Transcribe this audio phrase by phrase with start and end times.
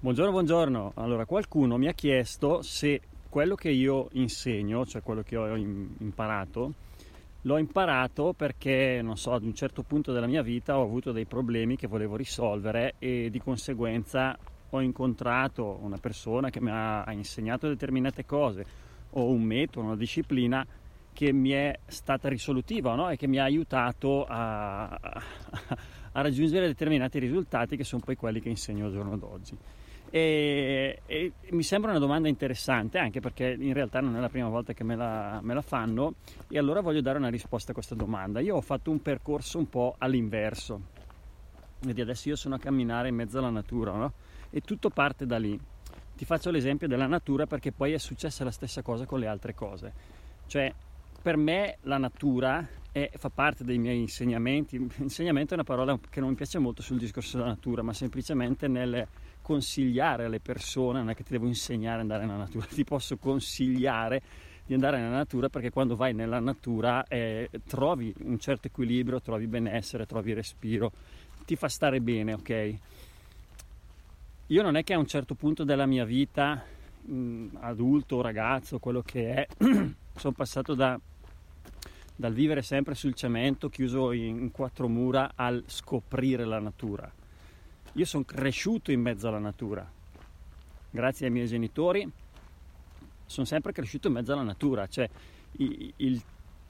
[0.00, 0.92] Buongiorno, buongiorno.
[0.94, 6.72] Allora, qualcuno mi ha chiesto se quello che io insegno, cioè quello che ho imparato,
[7.42, 11.24] l'ho imparato perché, non so, ad un certo punto della mia vita ho avuto dei
[11.24, 14.38] problemi che volevo risolvere e di conseguenza
[14.70, 18.64] ho incontrato una persona che mi ha insegnato determinate cose
[19.10, 20.64] o un metodo, una disciplina
[21.12, 23.10] che mi è stata risolutiva no?
[23.10, 28.48] e che mi ha aiutato a, a raggiungere determinati risultati che sono poi quelli che
[28.48, 29.58] insegno al giorno d'oggi.
[30.10, 34.48] E, e, mi sembra una domanda interessante anche perché in realtà non è la prima
[34.48, 36.14] volta che me la, me la, fanno
[36.48, 38.40] e allora voglio dare una risposta a questa domanda.
[38.40, 40.80] Io ho fatto un percorso un po' all'inverso,
[41.80, 44.12] vedi adesso io sono a camminare in mezzo alla natura no?
[44.50, 45.58] e tutto parte da lì.
[46.16, 49.54] Ti faccio l'esempio della natura perché poi è successa la stessa cosa con le altre
[49.54, 49.92] cose.
[50.46, 50.72] Cioè
[51.20, 54.76] per me la natura è, fa parte dei miei insegnamenti.
[54.96, 58.66] Insegnamento è una parola che non mi piace molto sul discorso della natura, ma semplicemente
[58.66, 59.06] nel
[59.48, 63.16] consigliare alle persone, non è che ti devo insegnare ad andare nella natura, ti posso
[63.16, 64.20] consigliare
[64.66, 69.46] di andare nella natura perché quando vai nella natura eh, trovi un certo equilibrio, trovi
[69.46, 70.92] benessere, trovi respiro,
[71.46, 72.74] ti fa stare bene, ok?
[74.48, 76.62] Io non è che a un certo punto della mia vita,
[77.00, 79.46] mh, adulto, ragazzo, quello che è,
[80.14, 81.00] sono passato da,
[82.14, 87.10] dal vivere sempre sul cemento, chiuso in quattro mura, al scoprire la natura.
[87.94, 89.88] Io sono cresciuto in mezzo alla natura,
[90.90, 92.08] grazie ai miei genitori,
[93.26, 95.08] sono sempre cresciuto in mezzo alla natura, cioè
[95.52, 96.22] il, il,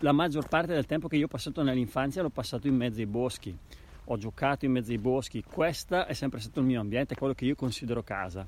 [0.00, 3.06] la maggior parte del tempo che io ho passato nell'infanzia l'ho passato in mezzo ai
[3.06, 3.56] boschi,
[4.04, 7.44] ho giocato in mezzo ai boschi, questo è sempre stato il mio ambiente, quello che
[7.44, 8.46] io considero casa.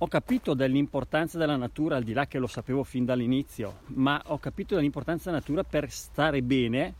[0.00, 4.38] Ho capito dell'importanza della natura, al di là che lo sapevo fin dall'inizio, ma ho
[4.38, 6.94] capito dell'importanza della natura per stare bene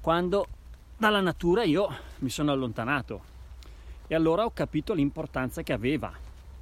[0.00, 0.46] quando
[0.96, 3.36] dalla natura io mi sono allontanato.
[4.10, 6.10] E allora ho capito l'importanza che aveva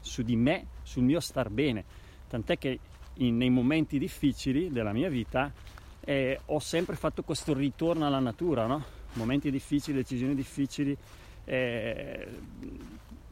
[0.01, 1.85] su di me, sul mio star bene.
[2.29, 2.81] Tant'è che
[3.15, 5.53] in, nei momenti difficili della mia vita
[6.01, 8.85] eh, ho sempre fatto questo ritorno alla natura, no?
[9.13, 10.97] Momenti difficili, decisioni difficili,
[11.45, 12.29] eh,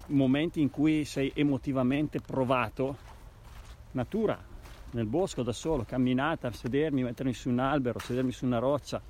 [0.07, 2.97] momenti in cui sei emotivamente provato,
[3.93, 4.41] natura,
[4.93, 9.03] nel bosco da solo, camminata, sedermi, mettermi su un albero, sedermi su una roccia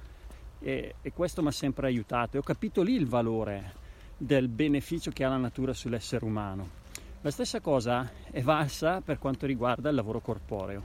[0.60, 3.82] e, e questo mi ha sempre aiutato e ho capito lì il valore
[4.24, 6.82] del beneficio che ha la natura sull'essere umano.
[7.20, 10.82] La stessa cosa è valsa per quanto riguarda il lavoro corporeo.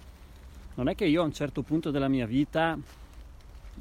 [0.75, 2.77] Non è che io a un certo punto della mia vita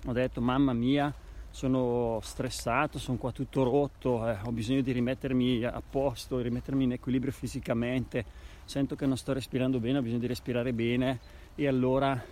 [0.05, 1.13] ho detto mamma mia
[1.51, 6.93] sono stressato, sono qua tutto rotto, eh, ho bisogno di rimettermi a posto, rimettermi in
[6.93, 8.25] equilibrio fisicamente,
[8.65, 11.19] sento che non sto respirando bene, ho bisogno di respirare bene
[11.57, 12.23] e allora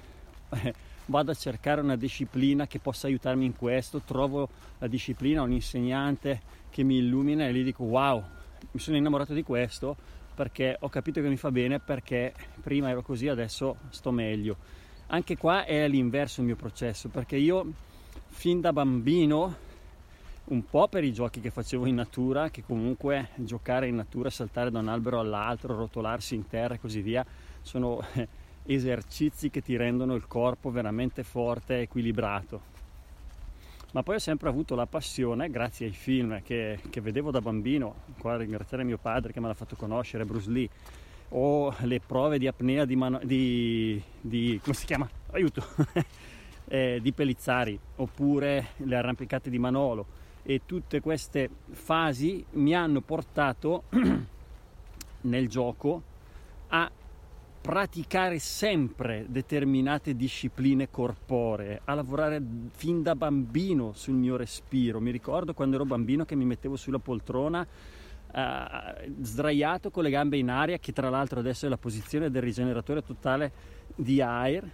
[0.50, 0.74] eh,
[1.06, 6.40] vado a cercare una disciplina che possa aiutarmi in questo, trovo la disciplina, un insegnante
[6.70, 8.22] che mi illumina e gli dico wow,
[8.72, 9.96] mi sono innamorato di questo
[10.34, 14.56] perché ho capito che mi fa bene perché prima ero così, adesso sto meglio.
[15.08, 17.72] Anche qua è all'inverso il mio processo perché io
[18.28, 19.64] fin da bambino
[20.46, 24.70] un po' per i giochi che facevo in natura, che comunque giocare in natura, saltare
[24.70, 27.24] da un albero all'altro, rotolarsi in terra e così via,
[27.62, 28.04] sono
[28.66, 32.74] esercizi che ti rendono il corpo veramente forte e equilibrato.
[33.92, 38.02] Ma poi ho sempre avuto la passione, grazie ai film che, che vedevo da bambino,
[38.18, 40.68] qua ringraziare mio padre che me l'ha fatto conoscere, Bruce Lee,
[41.30, 45.08] o le prove di apnea di, mano, di, di come si chiama?
[45.30, 45.64] Aiuto!
[46.68, 53.84] eh, di Pellizzari, oppure le arrampicate di Manolo e tutte queste fasi mi hanno portato
[55.22, 56.02] nel gioco
[56.68, 56.88] a
[57.66, 62.40] praticare sempre determinate discipline corporee, a lavorare
[62.70, 65.00] fin da bambino sul mio respiro.
[65.00, 67.66] Mi ricordo quando ero bambino che mi mettevo sulla poltrona
[68.32, 72.40] eh, sdraiato con le gambe in aria, che tra l'altro adesso è la posizione del
[72.40, 73.50] rigeneratore totale
[73.96, 74.70] di Air,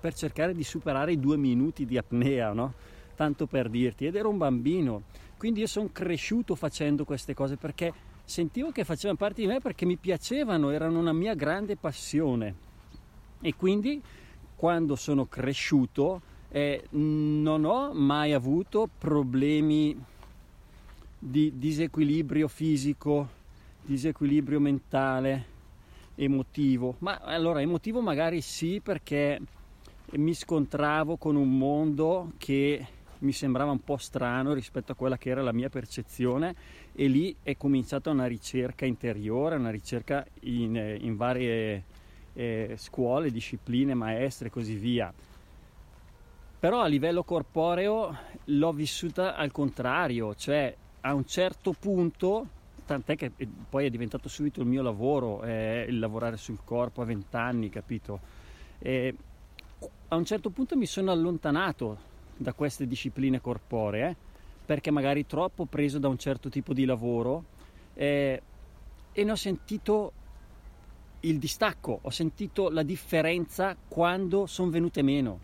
[0.00, 2.74] per cercare di superare i due minuti di apnea, no?
[3.14, 5.04] Tanto per dirti, ed ero un bambino,
[5.38, 7.92] quindi io sono cresciuto facendo queste cose perché
[8.26, 12.54] sentivo che facevano parte di me perché mi piacevano, erano una mia grande passione.
[13.40, 14.02] E quindi
[14.56, 19.96] quando sono cresciuto eh, non ho mai avuto problemi
[21.18, 23.28] di disequilibrio fisico,
[23.82, 25.44] disequilibrio mentale,
[26.16, 26.96] emotivo.
[26.98, 29.40] Ma allora emotivo magari sì perché
[30.12, 32.86] mi scontravo con un mondo che
[33.20, 36.54] mi sembrava un po' strano rispetto a quella che era la mia percezione
[36.92, 41.84] e lì è cominciata una ricerca interiore, una ricerca in, in varie
[42.32, 45.12] eh, scuole, discipline, maestre e così via.
[46.58, 52.48] Però a livello corporeo l'ho vissuta al contrario, cioè a un certo punto
[52.86, 53.32] tant'è che
[53.68, 58.20] poi è diventato subito il mio lavoro, eh, il lavorare sul corpo a vent'anni, capito?
[58.78, 59.14] E
[60.08, 64.16] a un certo punto mi sono allontanato da queste discipline corporee
[64.66, 67.44] perché magari troppo preso da un certo tipo di lavoro
[67.94, 68.42] eh,
[69.12, 70.12] e ne ho sentito
[71.20, 75.40] il distacco, ho sentito la differenza quando sono venute meno.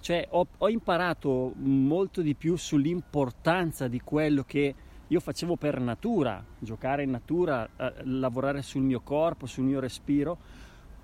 [0.00, 4.74] Cioè ho, ho imparato molto di più sull'importanza di quello che
[5.06, 10.38] io facevo per natura, giocare in natura, eh, lavorare sul mio corpo, sul mio respiro,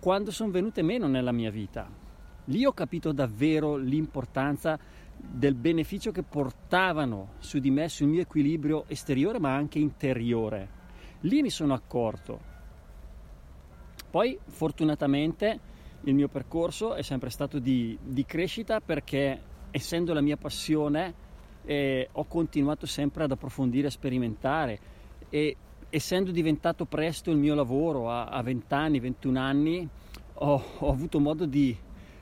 [0.01, 2.07] quando sono venute meno nella mia vita.
[2.49, 4.79] Lì ho capito davvero l'importanza
[5.15, 10.77] del beneficio che portavano su di me, sul mio equilibrio esteriore ma anche interiore.
[11.21, 12.57] Lì mi sono accorto.
[14.11, 15.61] Poi fortunatamente
[16.03, 19.41] il mio percorso è sempre stato di, di crescita perché
[19.71, 21.27] essendo la mia passione
[21.65, 24.79] eh, ho continuato sempre ad approfondire, a sperimentare
[25.29, 25.57] e
[25.91, 29.89] essendo diventato presto il mio lavoro a, 20 anni, 21 anni,
[30.35, 31.77] ho, ho avuto modo di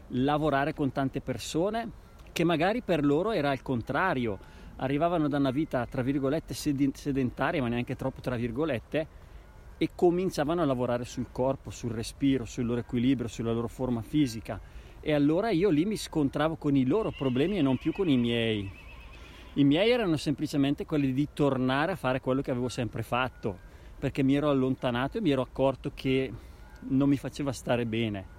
[0.08, 2.05] lavorare con tante persone
[2.37, 4.38] che magari per loro era il contrario,
[4.76, 9.06] arrivavano da una vita tra virgolette sedentaria, ma neanche troppo tra virgolette,
[9.79, 14.61] e cominciavano a lavorare sul corpo, sul respiro, sul loro equilibrio, sulla loro forma fisica.
[15.00, 18.19] E allora io lì mi scontravo con i loro problemi e non più con i
[18.19, 18.70] miei.
[19.55, 23.58] I miei erano semplicemente quelli di tornare a fare quello che avevo sempre fatto,
[23.99, 26.31] perché mi ero allontanato e mi ero accorto che
[26.88, 28.35] non mi faceva stare bene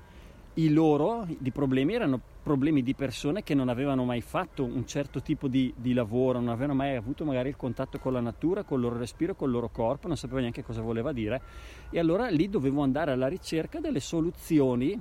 [0.57, 5.21] i loro di problemi erano problemi di persone che non avevano mai fatto un certo
[5.21, 8.77] tipo di, di, lavoro, non avevano mai avuto magari il contatto con la natura, con
[8.77, 11.41] il loro respiro, con il loro corpo, non sapevano neanche cosa voleva dire
[11.89, 14.99] e allora lì dovevo andare alla ricerca delle soluzioni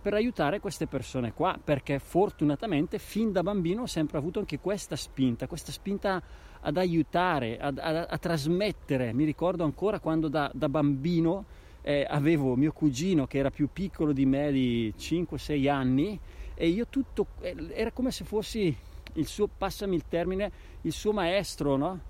[0.00, 4.96] per aiutare queste persone qua, perché fortunatamente fin da bambino ho sempre avuto anche questa
[4.96, 6.22] spinta, questa spinta
[6.60, 9.12] ad aiutare, a, a, a trasmettere.
[9.12, 11.44] Mi ricordo ancora quando da, da bambino
[11.88, 16.18] eh, avevo mio cugino che era più piccolo di me di 5-6 anni
[16.56, 18.76] e io tutto, eh, era come se fossi
[19.12, 20.50] il suo, passami il termine,
[20.80, 22.00] il suo maestro, no?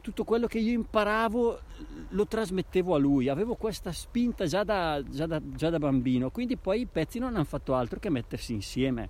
[0.00, 1.60] Tutto quello che io imparavo
[2.08, 6.56] lo trasmettevo a lui, avevo questa spinta già da, già da, già da bambino, quindi
[6.56, 9.08] poi i pezzi non hanno fatto altro che mettersi insieme.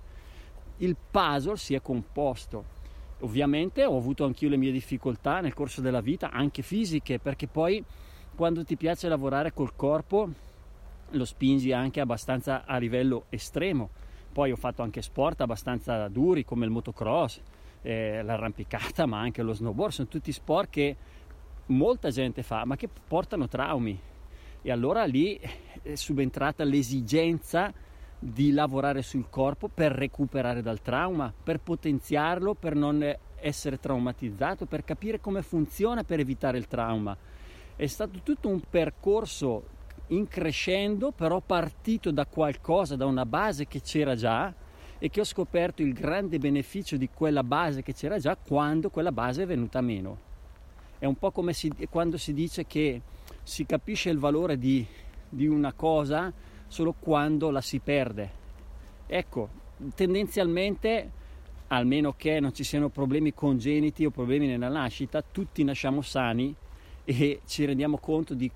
[0.77, 2.79] Il puzzle si è composto.
[3.21, 7.83] Ovviamente ho avuto anch'io le mie difficoltà nel corso della vita, anche fisiche, perché poi
[8.35, 10.29] quando ti piace lavorare col corpo
[11.11, 13.89] lo spingi anche abbastanza a livello estremo.
[14.31, 17.41] Poi ho fatto anche sport abbastanza duri come il motocross,
[17.81, 19.91] eh, l'arrampicata, ma anche lo snowboard.
[19.91, 20.95] Sono tutti sport che
[21.67, 23.99] molta gente fa, ma che portano traumi.
[24.61, 25.39] E allora lì
[25.81, 27.73] è subentrata l'esigenza
[28.17, 33.03] di lavorare sul corpo per recuperare dal trauma, per potenziarlo, per non
[33.35, 37.17] essere traumatizzato, per capire come funziona per evitare il trauma
[37.81, 39.63] è stato tutto un percorso
[40.09, 44.53] in crescendo, però partito da qualcosa, da una base che c'era già
[44.99, 49.11] e che ho scoperto il grande beneficio di quella base che c'era già quando quella
[49.11, 50.19] base è venuta meno.
[50.99, 53.01] È un po' come si, quando si dice che
[53.41, 54.85] si capisce il valore di,
[55.27, 56.31] di una cosa
[56.67, 58.31] solo quando la si perde.
[59.07, 59.49] Ecco,
[59.95, 61.11] tendenzialmente,
[61.69, 66.55] almeno che non ci siano problemi congeniti o problemi nella nascita, tutti nasciamo sani
[67.03, 68.49] e ci rendiamo conto di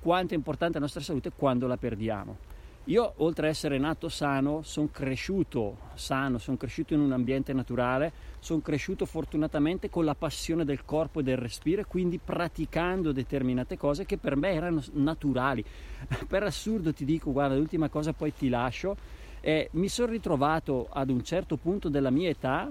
[0.00, 2.50] quanto è importante la nostra salute quando la perdiamo.
[2.86, 8.12] Io, oltre ad essere nato sano, sono cresciuto sano, sono cresciuto in un ambiente naturale,
[8.40, 14.04] sono cresciuto fortunatamente con la passione del corpo e del respiro quindi praticando determinate cose
[14.04, 15.64] che per me erano naturali.
[16.26, 18.96] Per assurdo ti dico, guarda, l'ultima cosa poi ti lascio,
[19.40, 22.68] eh, mi sono ritrovato ad un certo punto della mia età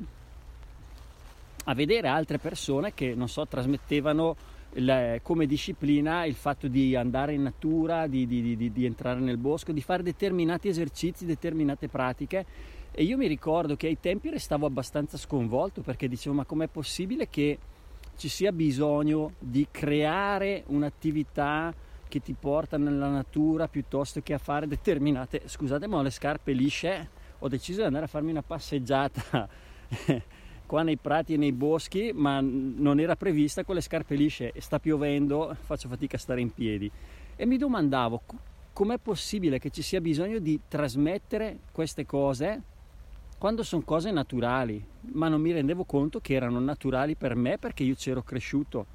[1.63, 4.35] a vedere altre persone che, non so, trasmettevano
[4.73, 9.37] il, come disciplina il fatto di andare in natura, di, di, di, di, entrare nel
[9.37, 12.45] bosco, di fare determinati esercizi, determinate pratiche.
[12.91, 17.29] E io mi ricordo che ai tempi restavo abbastanza sconvolto perché dicevo: Ma com'è possibile
[17.29, 17.57] che
[18.15, 21.73] ci sia bisogno di creare un'attività
[22.07, 25.43] che ti porta nella natura piuttosto che a fare determinate.
[25.45, 27.19] Scusate, ma ho le scarpe lisce.
[27.39, 29.47] Ho deciso di andare a farmi una passeggiata
[30.71, 34.79] qua nei prati e nei boschi, ma non era prevista con le scarpe lisce sta
[34.79, 36.89] piovendo, faccio fatica a stare in piedi.
[37.35, 38.21] E mi domandavo
[38.71, 42.61] com'è possibile che ci sia bisogno di trasmettere queste cose
[43.37, 47.83] quando sono cose naturali, ma non mi rendevo conto che erano naturali per me perché
[47.83, 48.85] io c'ero cresciuto,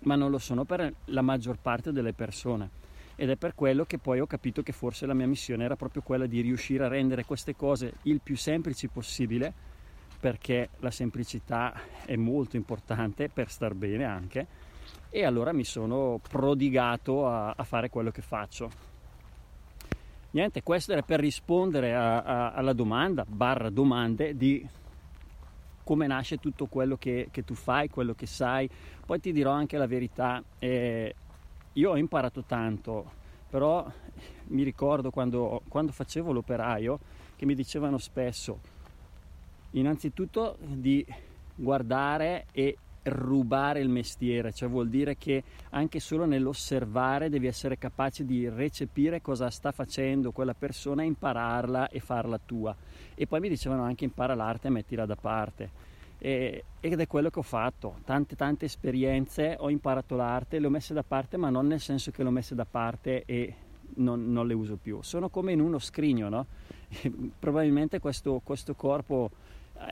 [0.00, 2.68] ma non lo sono per la maggior parte delle persone.
[3.14, 6.02] Ed è per quello che poi ho capito che forse la mia missione era proprio
[6.02, 9.72] quella di riuscire a rendere queste cose il più semplici possibile
[10.18, 14.46] perché la semplicità è molto importante per star bene anche
[15.10, 18.70] e allora mi sono prodigato a, a fare quello che faccio.
[20.32, 24.66] Niente, questo era per rispondere a, a, alla domanda, barra domande di
[25.82, 28.68] come nasce tutto quello che, che, tu fai, quello che sai.
[29.06, 31.14] Poi ti dirò anche la verità, eh,
[31.72, 33.12] io ho imparato tanto,
[33.48, 33.90] però
[34.48, 36.98] mi ricordo quando, quando facevo l'operaio
[37.36, 38.58] che mi dicevano spesso,
[39.70, 41.04] innanzitutto di
[41.54, 48.24] guardare e rubare il mestiere, cioè vuol dire che anche solo nell'osservare devi essere capace
[48.24, 52.74] di recepire cosa sta facendo quella persona, impararla e farla tua.
[53.14, 55.94] E poi mi dicevano anche impara l'arte e mettila da parte.
[56.18, 60.70] E, ed è quello che ho fatto, tante tante esperienze, ho imparato l'arte, le ho
[60.70, 63.54] messe da parte, ma non nel senso che le ho messe da parte e
[63.96, 64.98] non, non le uso più.
[65.02, 66.46] Sono come in uno scrigno, no?
[67.38, 69.30] probabilmente questo, questo corpo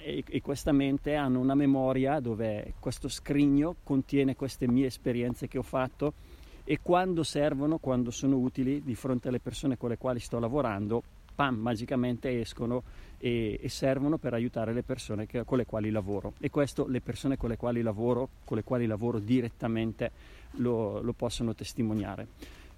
[0.00, 5.58] e, e questa mente hanno una memoria dove questo scrigno contiene queste mie esperienze che
[5.58, 6.12] ho fatto
[6.64, 11.02] e quando servono, quando sono utili di fronte alle persone con le quali sto lavorando,
[11.34, 12.82] pam, magicamente escono
[13.18, 16.32] e, e servono per aiutare le persone che, con le quali lavoro.
[16.40, 20.10] E questo le persone con le quali lavoro, le quali lavoro direttamente,
[20.52, 22.28] lo, lo possono testimoniare.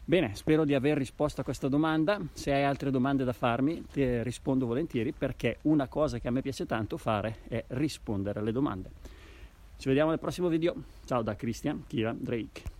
[0.08, 2.20] Bene, spero di aver risposto a questa domanda.
[2.32, 6.42] Se hai altre domande da farmi, ti rispondo volentieri perché una cosa che a me
[6.42, 8.90] piace tanto fare è rispondere alle domande.
[9.76, 10.76] Ci vediamo nel prossimo video.
[11.06, 12.75] Ciao da Christian Kira Drake.